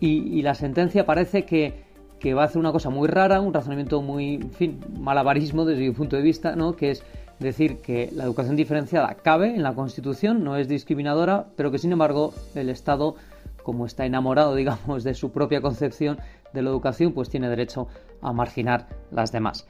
y 0.00 0.42
la 0.42 0.54
sentencia 0.54 1.06
parece 1.06 1.44
que 1.44 1.92
que 2.22 2.34
va 2.34 2.42
a 2.42 2.44
hacer 2.44 2.58
una 2.58 2.70
cosa 2.70 2.88
muy 2.88 3.08
rara, 3.08 3.40
un 3.40 3.52
razonamiento 3.52 4.00
muy, 4.00 4.48
malabarismo 4.96 5.64
desde 5.64 5.82
mi 5.82 5.90
punto 5.90 6.14
de 6.14 6.22
vista, 6.22 6.54
¿no? 6.54 6.76
que 6.76 6.92
es 6.92 7.02
decir 7.40 7.78
que 7.78 8.10
la 8.14 8.22
educación 8.22 8.54
diferenciada 8.54 9.16
cabe 9.16 9.56
en 9.56 9.64
la 9.64 9.74
Constitución, 9.74 10.44
no 10.44 10.56
es 10.56 10.68
discriminadora, 10.68 11.46
pero 11.56 11.72
que 11.72 11.78
sin 11.78 11.90
embargo 11.90 12.32
el 12.54 12.68
Estado, 12.68 13.16
como 13.64 13.86
está 13.86 14.06
enamorado, 14.06 14.54
digamos, 14.62 15.02
de 15.02 15.14
su 15.14 15.32
propia 15.32 15.60
concepción 15.60 16.18
de 16.52 16.62
la 16.62 16.70
educación, 16.70 17.12
pues 17.12 17.28
tiene 17.28 17.48
derecho 17.48 17.88
a 18.20 18.32
marginar 18.32 18.88
las 19.10 19.32
demás. 19.32 19.66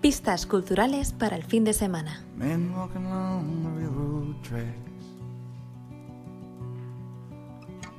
Pistas 0.00 0.46
culturales 0.46 1.12
para 1.12 1.34
el 1.34 1.42
fin 1.42 1.64
de 1.64 1.72
semana. 1.72 2.24
Men 2.36 2.72
walking 2.76 3.06
along 3.06 3.64
the 3.64 3.70
railroad 3.80 4.40
tracks. 4.42 4.86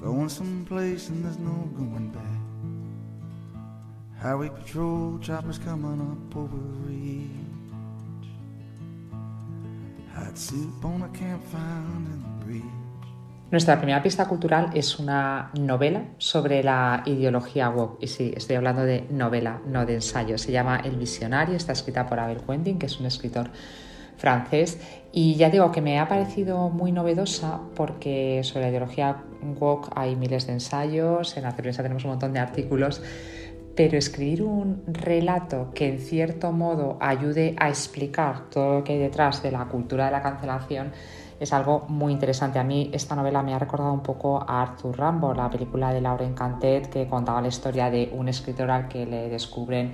Going 0.01 0.29
someplace 0.29 1.09
and 1.09 1.25
there's 1.25 1.37
no 1.37 1.67
going 1.75 2.11
back. 2.13 2.23
Highway 4.21 4.49
patrol 4.49 5.19
choppers 5.19 5.59
coming 5.59 5.99
up 5.99 6.35
over 6.35 6.57
the 6.87 7.27
Nuestra 13.49 13.77
primera 13.77 14.03
pista 14.03 14.27
cultural 14.27 14.69
es 14.75 14.99
una 14.99 15.49
novela 15.59 16.03
sobre 16.19 16.61
la 16.63 17.01
ideología 17.07 17.69
woke. 17.69 18.03
Y 18.03 18.07
sí, 18.07 18.33
estoy 18.35 18.57
hablando 18.57 18.83
de 18.83 19.07
novela, 19.09 19.61
no 19.65 19.83
de 19.87 19.95
ensayo. 19.95 20.37
Se 20.37 20.51
llama 20.51 20.81
El 20.83 20.97
visionario, 20.97 21.55
está 21.55 21.71
escrita 21.71 22.05
por 22.05 22.19
Abel 22.19 22.41
Quentin, 22.41 22.77
que 22.77 22.85
es 22.85 22.99
un 22.99 23.07
escritor 23.07 23.49
francés. 24.17 24.79
Y 25.11 25.35
ya 25.35 25.49
digo 25.49 25.71
que 25.71 25.81
me 25.81 25.99
ha 25.99 26.07
parecido 26.07 26.69
muy 26.69 26.91
novedosa 26.91 27.59
porque 27.75 28.41
sobre 28.43 28.65
la 28.65 28.69
ideología 28.69 29.23
woke 29.59 29.89
hay 29.95 30.15
miles 30.15 30.45
de 30.45 30.53
ensayos, 30.53 31.35
en 31.35 31.43
la 31.43 31.55
tenemos 31.55 32.03
un 32.03 32.11
montón 32.11 32.33
de 32.33 32.39
artículos, 32.39 33.01
pero 33.77 33.95
escribir 33.95 34.41
un 34.41 34.81
relato 34.87 35.69
que 35.75 35.87
en 35.87 35.99
cierto 35.99 36.51
modo 36.51 36.97
ayude 36.99 37.55
a 37.59 37.69
explicar 37.69 38.49
todo 38.49 38.79
lo 38.79 38.83
que 38.83 38.93
hay 38.93 38.99
detrás 38.99 39.43
de 39.43 39.51
la 39.51 39.65
cultura 39.65 40.05
de 40.05 40.11
la 40.11 40.21
cancelación 40.23 40.91
es 41.39 41.53
algo 41.53 41.85
muy 41.87 42.11
interesante. 42.11 42.57
A 42.57 42.63
mí 42.63 42.89
esta 42.91 43.15
novela 43.15 43.43
me 43.43 43.53
ha 43.53 43.59
recordado 43.59 43.93
un 43.93 44.01
poco 44.01 44.41
a 44.41 44.63
Arthur 44.63 44.97
Rambo, 44.97 45.31
la 45.35 45.47
película 45.51 45.93
de 45.93 46.01
Lauren 46.01 46.33
Cantet 46.33 46.89
que 46.89 47.07
contaba 47.07 47.39
la 47.39 47.49
historia 47.49 47.91
de 47.91 48.09
un 48.13 48.27
escritor 48.27 48.71
al 48.71 48.87
que 48.87 49.05
le 49.05 49.29
descubren 49.29 49.93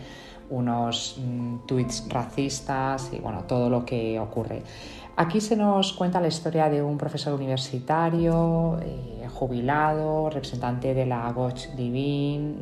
unos 0.50 1.20
mm, 1.20 1.66
tweets 1.66 2.06
racistas 2.08 3.12
y 3.12 3.20
bueno, 3.20 3.44
todo 3.44 3.70
lo 3.70 3.84
que 3.84 4.18
ocurre. 4.18 4.64
Aquí 5.16 5.42
se 5.42 5.56
nos 5.56 5.94
cuenta 5.94 6.20
la 6.20 6.28
historia 6.28 6.70
de 6.70 6.82
un 6.82 6.98
profesor 6.98 7.36
universitario, 7.36 8.80
eh, 8.82 9.28
jubilado, 9.32 10.32
representante 10.32 10.96
de 10.96 11.06
la 11.06 11.32
Gauche 11.32 11.70
Divine, 11.76 12.56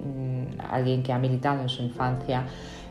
mm, 0.57 0.59
alguien 0.69 1.01
que 1.01 1.13
ha 1.13 1.17
militado 1.17 1.61
en 1.61 1.69
su 1.69 1.81
infancia 1.81 2.45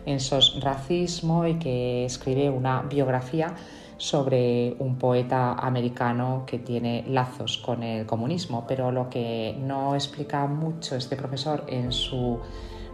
en 0.07 0.19
sos 0.19 0.59
racismo 0.63 1.47
y 1.47 1.59
que 1.59 2.07
escribe 2.07 2.49
una 2.49 2.81
biografía 2.81 3.55
sobre 3.99 4.77
un 4.79 4.97
poeta 4.97 5.53
americano 5.53 6.45
que 6.47 6.59
tiene 6.59 7.05
lazos 7.07 7.59
con 7.59 7.83
el 7.83 8.07
comunismo, 8.07 8.65
pero 8.67 8.91
lo 8.91 9.11
que 9.11 9.55
no 9.61 9.95
explica 9.95 10.47
mucho 10.47 10.97
este 10.97 11.17
profesor 11.17 11.65
en 11.69 11.93
su 11.93 12.39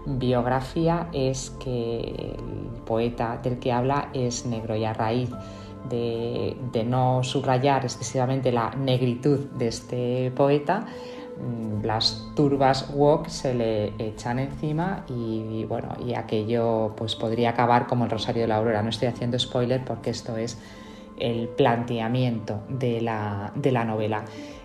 biografía 0.04 1.08
es 1.12 1.50
que 1.62 2.35
el 2.37 2.82
poeta 2.85 3.38
del 3.40 3.61
que 3.61 3.70
habla 3.70 4.08
es 4.12 4.46
negro 4.46 4.75
y 4.75 4.85
a 4.85 4.92
raíz 4.92 5.30
de, 5.88 6.85
no 6.87 7.23
subrayar 7.23 7.85
excesivamente 7.85 8.52
la 8.52 8.71
negritud 8.71 9.40
de 9.59 9.69
este 9.69 10.31
poeta, 10.37 10.87
mm, 11.38 11.85
las 11.85 12.33
turbas 12.35 12.90
woke 12.95 13.28
se 13.28 13.55
le 13.55 13.93
echan 13.99 14.38
encima 14.38 15.05
y, 15.09 15.64
bueno, 15.64 15.88
y 16.05 16.14
aquello 16.14 16.95
pues 16.97 17.14
podría 17.14 17.50
acabar 17.50 17.87
como 17.87 18.05
el 18.05 18.11
Rosario 18.11 18.43
de 18.43 18.49
la 18.49 18.57
Aurora. 18.57 18.83
No 18.83 18.90
estoy 18.90 19.09
haciendo 19.09 19.38
spoiler 19.38 19.85
porque 19.85 20.11
esto 20.11 20.37
es 20.37 20.59
el 21.19 21.49
planteamiento 21.49 22.61
de 22.69 23.00
la, 23.00 23.52
novela. 23.85 24.25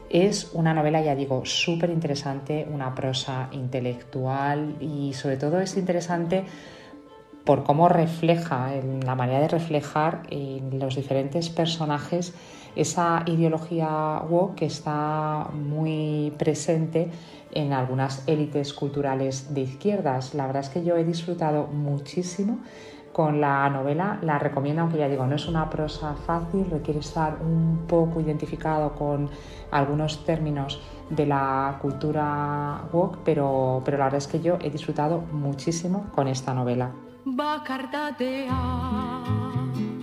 Es 0.10 0.52
una 0.54 0.74
novela, 0.74 1.02
ya 1.02 1.16
digo, 1.16 1.46
súper 1.46 1.90
interesante, 1.90 2.68
una 2.70 2.94
prosa 2.94 3.48
intelectual 3.52 4.76
y 4.82 5.14
sobre 5.14 5.38
todo 5.38 5.62
es 5.62 5.78
interesante 5.78 6.44
por 7.46 7.64
cómo 7.64 7.90
refleja, 7.90 8.76
en 8.76 9.06
la 9.06 9.16
manera 9.16 9.40
de 9.40 9.48
reflejar 9.48 10.24
en 10.30 10.80
los 10.80 10.96
diferentes 10.96 11.50
personajes 11.50 12.34
esa 12.76 13.24
ideología 13.26 14.22
woke 14.30 14.56
que 14.56 14.66
está 14.66 15.50
muy 15.54 16.34
presente 16.38 17.10
en 17.52 17.74
algunas 17.74 18.24
élites 18.28 18.74
culturales 18.74 19.54
de 19.54 19.62
izquierdas. 19.62 20.34
La 20.34 20.46
verdad 20.46 20.64
es 20.64 20.70
que 20.70 20.84
yo 20.84 20.96
he 20.96 21.04
disfrutado 21.04 21.68
muchísimo 21.68 22.60
con 23.12 23.42
la 23.42 23.70
novela. 23.70 24.20
La 24.22 24.40
recomiendo, 24.40 24.84
aunque 24.84 25.00
ya 25.00 25.10
digo, 25.10 25.26
no 25.26 25.36
es 25.36 25.48
una 25.48 25.70
prosa 25.70 26.16
fácil, 26.26 26.66
requiere 26.70 27.02
estar 27.02 27.40
un 27.42 27.86
poco 27.88 28.22
identificado 28.22 28.94
con 28.94 29.30
algunos 29.72 30.24
términos 30.24 30.80
de 31.10 31.26
la 31.26 31.78
cultura 31.82 32.84
woke, 32.94 33.20
pero, 33.26 33.82
pero 33.84 33.98
la 33.98 34.06
verdad 34.06 34.20
es 34.20 34.28
que 34.28 34.40
yo 34.40 34.58
he 34.62 34.70
disfrutado 34.70 35.20
muchísimo 35.20 36.06
con 36.16 36.30
esta 36.30 36.54
novela. 36.54 36.92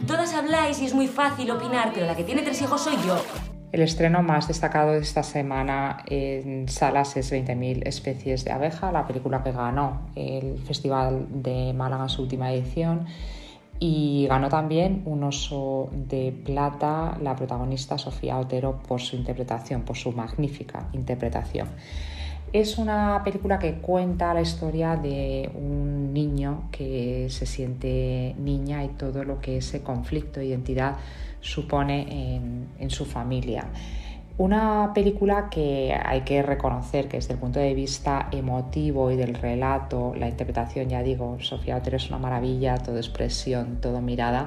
Todas 0.07 0.35
habláis 0.35 0.81
y 0.81 0.87
es 0.87 0.95
muy 0.95 1.09
fácil 1.09 1.51
opinar, 1.51 1.91
pero 1.93 2.07
la 2.07 2.15
que 2.17 2.25
tiene 2.25 2.43
tres 2.43 2.63
hijos 2.63 2.81
soy 2.81 2.97
yo. 3.07 3.17
El 3.71 3.83
estreno 3.83 4.23
más 4.23 4.49
destacado 4.49 4.93
de 4.93 5.01
esta 5.01 5.23
semana 5.23 6.05
en 6.07 6.69
salas 6.69 7.17
es 7.17 7.31
20.000 7.33 7.87
especies 7.87 8.45
de 8.45 8.53
abeja, 8.53 8.91
la 8.93 9.07
película 9.07 9.43
que 9.43 9.53
ganó 9.53 10.09
el 10.15 10.59
Festival 10.61 11.27
de 11.29 11.75
Málaga 11.75 12.09
su 12.09 12.23
última 12.23 12.51
edición 12.53 13.07
y 13.79 14.27
ganó 14.27 14.49
también 14.49 15.03
un 15.05 15.23
oso 15.23 15.91
de 15.93 16.33
plata 16.45 17.19
la 17.21 17.37
protagonista 17.37 17.99
Sofía 17.99 18.39
Otero 18.39 18.79
por 18.89 19.01
su 19.01 19.17
interpretación, 19.17 19.83
por 19.83 19.97
su 19.97 20.13
magnífica 20.13 20.89
interpretación. 20.93 21.69
Es 22.52 22.78
una 22.78 23.23
película 23.25 23.59
que 23.59 23.75
cuenta 23.75 24.33
la 24.33 24.40
historia 24.40 24.97
de 24.97 25.50
un 25.55 26.14
niño 26.14 26.69
que 26.73 27.26
se 27.28 27.45
siente 27.45 28.35
niña 28.38 28.85
y 28.85 28.88
todo 28.88 29.25
lo 29.25 29.40
que 29.40 29.59
ese 29.59 29.83
conflicto 29.83 30.40
de 30.40 30.47
identidad 30.47 30.97
supone 31.40 32.37
en, 32.78 32.90
su 32.90 33.05
familia. 33.05 33.67
Una 34.38 34.92
película 34.95 35.50
que 35.50 35.92
hay 36.00 36.21
que 36.21 36.42
reconocer 36.42 37.09
que 37.09 37.16
desde 37.16 37.35
el 37.35 37.40
punto 37.40 37.59
de 37.59 37.75
vista 37.75 38.28
emotivo 38.30 39.11
y 39.11 39.16
del 39.16 39.35
relato, 39.35 40.14
la 40.14 40.28
interpretación, 40.28 40.88
ya 40.88 41.02
digo, 41.02 41.38
Sofía 41.40 41.76
Otero 41.76 41.97
es 41.97 42.09
una 42.09 42.18
maravilla, 42.18 42.76
todo 42.76 42.99
expresión, 42.99 43.80
todo 43.80 44.00
mirada. 44.00 44.47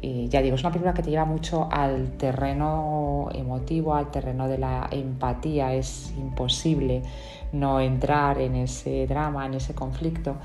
Y 0.00 0.28
ya 0.28 0.40
digo, 0.40 0.54
es 0.54 0.60
una 0.60 0.70
película 0.70 0.94
que 0.94 1.02
te 1.02 1.10
lleva 1.10 1.24
mucho 1.24 1.68
al 1.72 2.12
terreno 2.12 3.28
emotivo, 3.34 3.96
al 3.96 4.12
terreno 4.12 4.46
de 4.46 4.58
la 4.58 4.86
empatía. 4.92 5.74
Es 5.74 6.14
imposible 6.16 7.02
no 7.52 7.80
entrar 7.80 8.40
en 8.40 8.54
ese 8.54 9.08
drama, 9.08 9.46
en 9.46 9.54
ese 9.54 9.74
conflicto, 9.74 10.36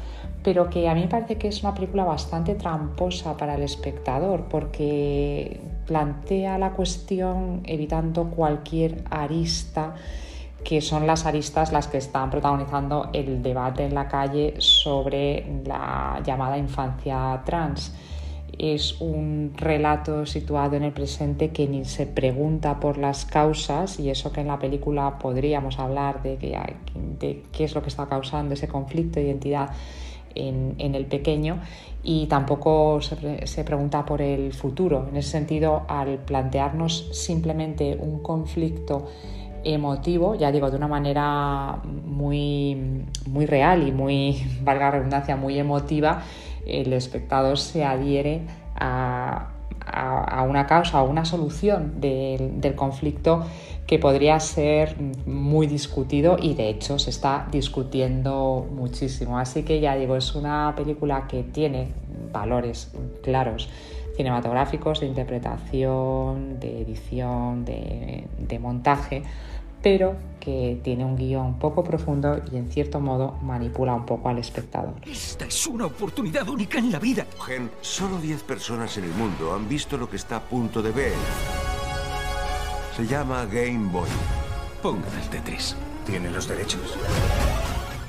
pero 0.43 0.67
que 0.67 0.89
a 0.89 0.95
mí 0.95 1.01
me 1.01 1.07
parece 1.07 1.37
que 1.37 1.47
es 1.49 1.61
una 1.61 1.75
película 1.75 2.05
bastante 2.05 2.55
tramposa 2.55 3.37
para 3.37 3.53
el 3.53 3.61
espectador 3.61 4.45
porque 4.49 5.59
plantea 5.89 6.59
la 6.59 6.73
cuestión 6.73 7.63
evitando 7.65 8.29
cualquier 8.29 9.03
arista 9.09 9.95
que 10.63 10.81
son 10.81 11.07
las 11.07 11.25
aristas 11.25 11.71
las 11.71 11.87
que 11.87 11.97
están 11.97 12.29
protagonizando 12.29 13.09
el 13.11 13.41
debate 13.41 13.85
en 13.85 13.95
la 13.95 14.07
calle 14.07 14.53
sobre 14.59 15.63
la 15.65 16.21
llamada 16.23 16.59
infancia 16.59 17.41
trans. 17.43 17.91
Es 18.55 19.01
un 19.01 19.53
relato 19.55 20.27
situado 20.27 20.75
en 20.75 20.83
el 20.83 20.91
presente 20.91 21.49
que 21.49 21.67
ni 21.67 21.85
se 21.85 22.05
pregunta 22.05 22.79
por 22.79 22.99
las 22.99 23.25
causas 23.25 23.99
y 23.99 24.11
eso 24.11 24.31
que 24.31 24.41
en 24.41 24.47
la 24.47 24.59
película 24.59 25.17
podríamos 25.17 25.79
hablar 25.79 26.21
de, 26.21 26.37
qué 27.51 27.63
es 27.63 27.73
lo 27.73 27.81
que 27.81 27.89
está 27.89 28.05
causando 28.05 28.53
ese 28.53 28.67
conflicto 28.67 29.19
de 29.19 29.25
identidad 29.25 29.71
en, 30.35 30.95
el 30.95 31.05
pequeño 31.05 31.59
y 32.03 32.27
tampoco 32.27 32.99
se, 33.01 33.63
pregunta 33.63 34.05
por 34.05 34.21
el 34.21 34.53
futuro. 34.53 35.07
En 35.09 35.17
ese 35.17 35.31
sentido, 35.31 35.83
al 35.87 36.19
plantearnos 36.19 37.09
simplemente 37.11 37.97
un 37.99 38.19
conflicto 38.19 39.07
emotivo, 39.63 40.35
ya 40.35 40.51
digo, 40.51 40.71
de 40.71 40.77
una 40.77 40.87
manera 40.87 41.81
muy, 41.83 43.05
muy 43.27 43.45
real 43.45 43.87
y 43.87 43.91
muy, 43.91 44.41
valga 44.63 44.85
la 44.85 44.91
redundancia, 44.91 45.35
muy 45.35 45.59
emotiva, 45.59 46.23
el 46.65 46.93
espectador 46.93 47.57
se 47.57 47.83
adhiere 47.83 48.41
a, 48.75 49.49
una 50.47 50.65
causa, 50.67 50.99
a 50.99 51.03
una 51.03 51.25
solución 51.25 51.99
del 51.99 52.75
conflicto 52.75 53.45
que 53.87 53.97
podría 53.97 54.39
ser 54.39 54.95
muy 55.25 55.65
discutido 55.65 56.37
y 56.39 56.53
de 56.53 56.69
hecho 56.69 56.99
se 56.99 57.09
está 57.09 57.47
discutiendo 57.51 58.67
muchísimo. 58.71 59.39
Así 59.39 59.63
que 59.63 59.79
ya 59.79 59.95
digo, 59.95 60.15
es 60.15 60.35
una 60.35 60.73
película 60.75 61.27
que 61.27 61.43
tiene 61.43 61.91
valores 62.31 62.91
claros 63.23 63.67
cinematográficos, 64.19 64.99
de 64.99 65.05
interpretación, 65.05 66.59
de 66.59 66.81
edición, 66.81 67.63
de, 67.63 68.59
montaje, 68.59 69.23
pero 69.81 70.15
que 70.39 70.79
tiene 70.83 71.05
un 71.05 71.15
guion 71.15 71.59
poco 71.59 71.83
profundo 71.83 72.41
y 72.51 72.57
en 72.57 72.71
cierto 72.71 72.99
modo 72.99 73.37
manipula 73.41 73.93
un 73.93 74.05
poco 74.05 74.29
al 74.29 74.37
espectador. 74.39 74.93
Esta 75.05 75.45
es 75.45 75.67
una 75.67 75.85
oportunidad 75.85 76.47
única 76.47 76.79
en 76.79 76.91
la 76.91 76.99
vida. 76.99 77.25
Gen, 77.45 77.69
solo 77.81 78.17
10 78.19 78.43
personas 78.43 78.97
en 78.97 79.05
el 79.05 79.11
mundo 79.11 79.53
han 79.53 79.67
visto 79.67 79.97
lo 79.97 80.09
que 80.09 80.15
está 80.15 80.37
a 80.37 80.41
punto 80.41 80.81
de 80.81 80.91
ver. 80.91 81.13
Se 82.95 83.05
llama 83.05 83.45
Game 83.45 83.91
Boy. 83.91 84.09
Pongan 84.81 85.13
el 85.21 85.29
Tetris. 85.29 85.75
Tiene 86.05 86.29
los 86.31 86.47
derechos. 86.47 86.97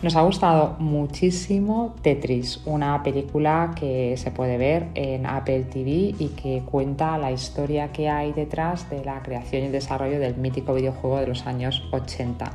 Nos 0.03 0.17
ha 0.17 0.23
gustado 0.23 0.77
muchísimo 0.79 1.95
Tetris, 2.01 2.63
una 2.65 3.03
película 3.03 3.73
que 3.79 4.17
se 4.17 4.31
puede 4.31 4.57
ver 4.57 4.89
en 4.95 5.27
Apple 5.27 5.65
TV 5.65 6.15
y 6.19 6.33
que 6.35 6.63
cuenta 6.65 7.19
la 7.19 7.31
historia 7.31 7.93
que 7.93 8.09
hay 8.09 8.33
detrás 8.33 8.89
de 8.89 9.05
la 9.05 9.23
creación 9.23 9.65
y 9.65 9.69
desarrollo 9.69 10.19
del 10.19 10.37
mítico 10.37 10.73
videojuego 10.73 11.19
de 11.19 11.27
los 11.27 11.47
años 11.47 11.83
80. 11.93 12.51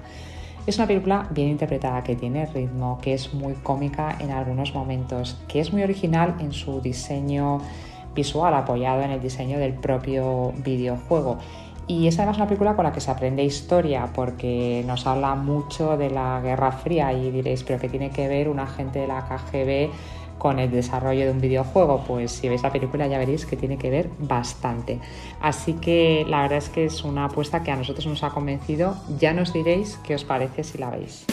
Es 0.66 0.78
una 0.80 0.88
película 0.88 1.28
bien 1.30 1.50
interpretada, 1.50 2.04
que 2.04 2.16
tiene 2.16 2.48
ritmo, 2.48 2.98
que 3.00 3.14
es 3.14 3.32
muy 3.36 3.54
cómica 3.54 4.18
en 4.20 4.32
algunos 4.32 4.74
momentos, 4.74 5.40
que 5.48 5.60
es 5.60 5.72
muy 5.72 5.84
original 5.84 6.38
en 6.40 6.52
su 6.52 6.82
diseño 6.82 7.60
visual, 8.16 8.56
apoyado 8.56 9.04
en 9.04 9.12
el 9.12 9.22
diseño 9.22 9.60
del 9.60 9.74
propio 9.76 10.52
videojuego 10.64 11.38
y 11.88 12.08
es 12.08 12.18
además 12.18 12.38
una 12.38 12.48
película 12.48 12.76
con 12.76 12.86
la 12.86 12.92
que 12.92 13.00
se 13.00 13.12
aprende 13.12 13.44
historia, 13.44 14.10
porque 14.14 14.84
nos 14.88 15.06
habla 15.06 15.36
mucho 15.36 15.98
de 15.98 16.10
la 16.10 16.42
Guerra 16.42 16.72
Fría 16.72 17.14
y 17.14 17.32
diréis, 17.32 17.64
pero 17.64 17.80
¿qué 17.80 17.90
tiene 17.90 18.10
que 18.10 18.28
ver 18.28 18.50
un 18.50 18.60
agente 18.60 19.00
de 19.00 19.08
la 19.08 19.28
KGB 19.28 19.92
con 20.40 20.60
el 20.60 20.72
desarrollo 20.72 21.26
de 21.26 21.32
un 21.32 21.42
videojuego? 21.42 22.04
Pues 22.08 22.32
si 22.32 22.50
veis 22.50 22.64
la 22.64 22.72
película 22.72 23.08
ya 23.08 23.20
veréis 23.20 23.46
que 23.46 23.56
tiene 23.56 23.78
que 23.78 23.90
ver 23.90 24.10
bastante. 24.18 25.00
Así 25.42 25.74
que 25.74 26.26
la 26.28 26.42
verdad 26.42 26.58
es 26.58 26.70
que 26.70 26.86
es 26.86 27.04
una 27.04 27.26
apuesta 27.26 27.62
que 27.62 27.72
a 27.72 27.76
nosotros 27.76 28.08
nos 28.08 28.24
ha 28.24 28.32
convencido. 28.32 28.96
Ya 29.20 29.34
nos 29.34 29.54
diréis 29.54 30.00
qué 30.04 30.16
os 30.16 30.24
parece 30.24 30.64
si 30.64 30.78
la 30.78 30.90
veis. 30.90 31.26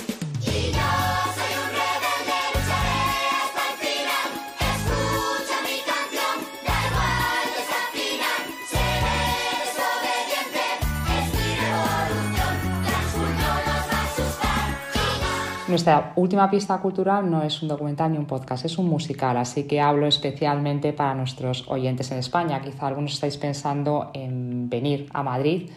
Nuestra 15.72 16.12
última 16.16 16.50
pista 16.50 16.76
cultural 16.82 17.30
no 17.30 17.42
es 17.42 17.62
un 17.62 17.68
documental 17.68 18.12
ni 18.12 18.18
un 18.18 18.26
podcast, 18.26 18.66
es 18.66 18.76
un 18.76 18.90
musical, 18.90 19.38
así 19.38 19.64
que 19.64 19.80
hablo 19.80 20.06
especialmente 20.06 20.92
para 20.92 21.14
nuestros 21.14 21.66
oyentes 21.66 22.10
en 22.12 22.18
España. 22.18 22.60
Quizá 22.60 22.88
algunos 22.88 23.14
estáis 23.14 23.38
pensando 23.38 24.10
en 24.12 24.68
venir 24.68 25.08
a 25.14 25.22
Madrid 25.22 25.70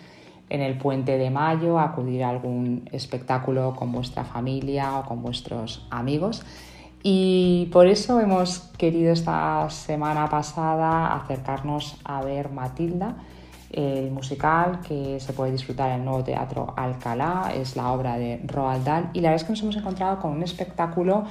en 0.50 0.60
el 0.60 0.78
puente 0.78 1.18
de 1.18 1.30
mayo, 1.30 1.80
acudir 1.80 2.26
a 2.26 2.30
algún 2.30 2.90
espectáculo 2.92 3.74
con 3.74 3.94
vuestra 3.94 4.26
familia 4.26 5.00
o 5.00 5.06
con 5.06 5.22
vuestros 5.22 5.88
amigos. 5.90 6.44
Y 7.02 7.70
por 7.72 7.88
eso 7.88 8.20
hemos 8.20 8.60
querido 8.78 9.14
esta 9.14 9.70
semana 9.70 10.28
pasada 10.28 11.16
acercarnos 11.16 11.96
a 12.04 12.22
ver 12.22 12.52
Matilda 12.52 13.16
el 13.76 14.10
musical 14.10 14.80
que 14.88 15.20
se 15.20 15.34
puede 15.34 15.52
disfrutar 15.52 15.90
en 15.92 16.00
el 16.00 16.06
nuevo 16.06 16.24
Teatro 16.24 16.74
Alcalá 16.78 17.52
es 17.54 17.76
la 17.76 17.92
obra 17.92 18.18
de 18.18 18.40
Roald 18.46 18.86
Dahl 18.86 19.10
y 19.12 19.20
la 19.20 19.30
verdad 19.30 19.42
es 19.42 19.44
que 19.44 19.52
nos 19.52 19.62
hemos 19.64 19.76
encontrado 19.76 20.20
con 20.20 20.32
un 20.32 20.44
espectáculo 20.44 21.26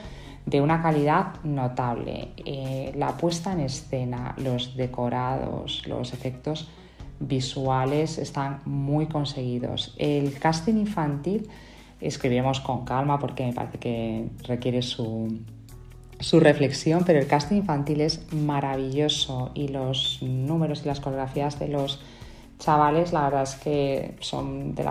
de 0.44 0.60
una 0.60 0.82
calidad 0.82 1.42
notable. 1.42 2.28
Eh, 2.44 2.92
la 2.96 3.16
puesta 3.16 3.52
en 3.52 3.60
escena, 3.60 4.34
los 4.36 4.76
decorados, 4.76 5.86
los 5.86 6.12
efectos 6.12 6.68
visuales 7.18 8.18
están 8.18 8.60
muy 8.66 9.06
conseguidos. 9.06 9.94
El 9.96 10.38
casting 10.38 10.74
infantil 10.74 11.48
escribiremos 12.00 12.60
con 12.60 12.84
calma 12.84 13.18
porque 13.18 13.46
me 13.46 13.54
parece 13.54 13.78
que 13.78 14.28
requiere 14.46 14.82
su, 14.82 15.38
su 16.20 16.40
reflexión, 16.40 17.04
pero 17.06 17.18
el 17.18 17.26
casting 17.26 17.56
infantil 17.56 18.02
es 18.02 18.30
maravilloso 18.34 19.50
y 19.54 19.68
los 19.68 20.18
números 20.20 20.82
y 20.84 20.88
las 20.88 21.00
coreografías 21.00 21.58
de 21.58 21.68
los 21.68 22.00
chavales, 22.64 23.12
la 23.12 23.24
verdad 23.24 23.42
es 23.42 23.56
que 23.56 24.16
son 24.20 24.74
de, 24.74 24.84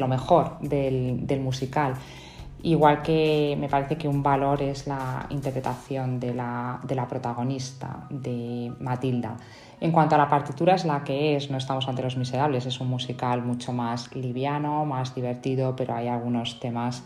lo 0.00 0.08
mejor 0.08 0.58
del, 0.60 1.40
musical. 1.40 1.94
Igual 2.62 3.02
que 3.02 3.56
me 3.58 3.68
parece 3.68 3.96
que 3.96 4.08
un 4.08 4.22
valor 4.22 4.62
es 4.62 4.86
la 4.86 5.26
interpretación 5.30 6.18
de 6.18 6.34
la, 6.34 7.06
protagonista, 7.08 8.06
de 8.10 8.72
Matilda. 8.80 9.36
En 9.80 9.92
cuanto 9.92 10.14
a 10.14 10.18
la 10.18 10.28
partitura 10.28 10.74
es 10.74 10.84
la 10.84 11.04
que 11.04 11.36
es, 11.36 11.50
no 11.50 11.58
estamos 11.58 11.86
ante 11.88 12.02
los 12.02 12.16
miserables, 12.16 12.66
es 12.66 12.80
un 12.80 12.88
musical 12.88 13.42
mucho 13.42 13.72
más 13.72 14.14
liviano, 14.14 14.84
más 14.84 15.14
divertido, 15.14 15.76
pero 15.76 15.94
hay 15.94 16.08
algunos 16.08 16.58
temas 16.60 17.04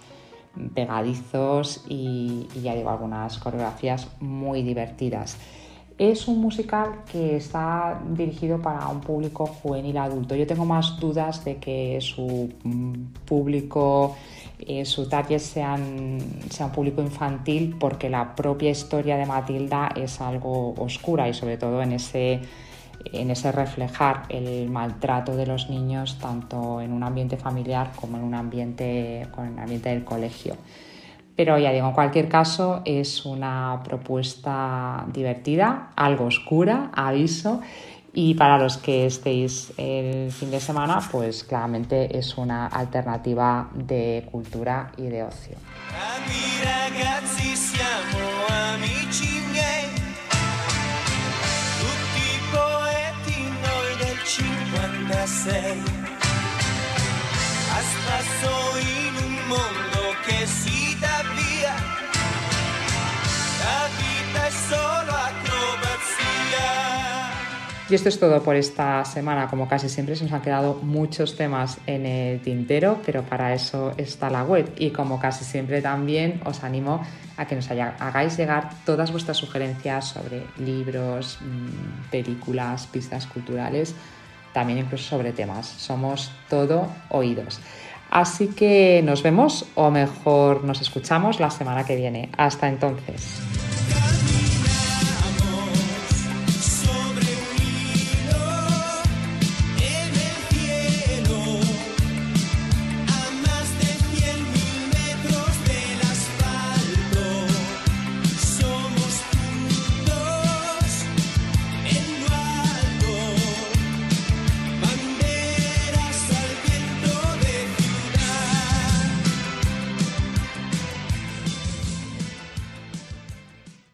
pegadizos 0.74 1.84
y, 1.88 2.48
y 2.54 2.60
ya 2.60 2.74
digo, 2.74 2.90
algunas 2.90 3.38
coreografías 3.38 4.08
muy 4.20 4.62
divertidas. 4.62 5.36
Es 6.00 6.28
un 6.28 6.40
musical 6.40 7.04
que 7.12 7.36
está 7.36 8.00
dirigido 8.12 8.62
para 8.62 8.88
un 8.88 9.02
público 9.02 9.44
juvenil 9.44 9.98
adulto. 9.98 10.34
Yo 10.34 10.46
tengo 10.46 10.64
más 10.64 10.98
dudas 10.98 11.44
de 11.44 11.58
que 11.58 11.98
su 12.00 12.48
mm, 12.64 13.26
público, 13.26 14.16
eh, 14.60 14.86
su 14.86 15.10
target 15.10 15.40
sean, 15.40 16.18
sea 16.48 16.64
un 16.64 16.72
público 16.72 17.02
infantil 17.02 17.76
porque 17.78 18.08
la 18.08 18.34
propia 18.34 18.70
historia 18.70 19.18
de 19.18 19.26
Matilda 19.26 19.90
es 19.94 20.22
algo 20.22 20.72
oscura 20.78 21.28
y 21.28 21.34
sobre 21.34 21.58
todo 21.58 21.82
en 21.82 21.92
ese, 21.92 22.40
en 23.12 23.30
ese 23.30 23.52
reflejar 23.52 24.22
el 24.30 24.70
maltrato 24.70 25.36
de 25.36 25.44
los 25.44 25.68
niños 25.68 26.18
tanto 26.18 26.80
en 26.80 26.94
un 26.94 27.02
ambiente 27.02 27.36
familiar 27.36 27.92
como 27.94 28.16
en 28.16 28.22
un 28.24 28.32
ambiente, 28.32 29.28
con 29.32 29.48
el 29.48 29.58
ambiente 29.58 29.90
del 29.90 30.04
colegio. 30.04 30.56
Pero 31.40 31.56
ya 31.56 31.72
digo, 31.72 31.86
en 31.86 31.94
cualquier 31.94 32.28
caso 32.28 32.82
es 32.84 33.24
una 33.24 33.80
propuesta 33.82 35.06
divertida, 35.10 35.88
algo 35.96 36.26
oscura, 36.26 36.90
aviso. 36.92 37.62
Y 38.12 38.34
para 38.34 38.58
los 38.58 38.76
que 38.76 39.06
estéis 39.06 39.72
el 39.78 40.32
fin 40.32 40.50
de 40.50 40.60
semana, 40.60 41.00
pues 41.10 41.42
claramente 41.42 42.18
es 42.18 42.36
una 42.36 42.66
alternativa 42.66 43.70
de 43.72 44.28
cultura 44.30 44.92
y 44.98 45.04
de 45.04 45.22
ocio. 45.22 45.56
Y 67.90 67.94
esto 67.96 68.08
es 68.08 68.20
todo 68.20 68.40
por 68.40 68.54
esta 68.54 69.04
semana. 69.04 69.48
Como 69.48 69.66
casi 69.66 69.88
siempre, 69.88 70.14
se 70.14 70.22
nos 70.22 70.32
han 70.32 70.42
quedado 70.42 70.74
muchos 70.74 71.36
temas 71.36 71.78
en 71.88 72.06
el 72.06 72.40
tintero, 72.40 73.00
pero 73.04 73.24
para 73.24 73.52
eso 73.52 73.92
está 73.96 74.30
la 74.30 74.44
web. 74.44 74.72
Y 74.78 74.90
como 74.90 75.18
casi 75.18 75.44
siempre 75.44 75.82
también 75.82 76.40
os 76.44 76.62
animo 76.62 77.02
a 77.36 77.46
que 77.46 77.56
nos 77.56 77.68
hagáis 77.68 78.36
llegar 78.36 78.70
todas 78.86 79.10
vuestras 79.10 79.38
sugerencias 79.38 80.06
sobre 80.06 80.44
libros, 80.58 81.38
mm, 81.40 82.10
películas, 82.12 82.86
pistas 82.86 83.26
culturales, 83.26 83.96
también 84.52 84.78
incluso 84.78 85.16
sobre 85.16 85.32
temas. 85.32 85.66
Somos 85.66 86.30
todo 86.48 86.86
oídos. 87.08 87.58
Así 88.08 88.48
que 88.48 89.02
nos 89.04 89.24
vemos 89.24 89.66
o 89.74 89.90
mejor 89.90 90.62
nos 90.62 90.80
escuchamos 90.80 91.40
la 91.40 91.50
semana 91.50 91.84
que 91.84 91.96
viene. 91.96 92.28
Hasta 92.36 92.68
entonces. 92.68 93.40